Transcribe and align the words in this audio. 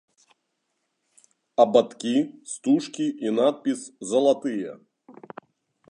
Абадкі, 1.65 2.15
стужкі 2.55 3.07
і 3.27 3.35
надпіс 3.41 3.81
залатыя. 4.15 4.71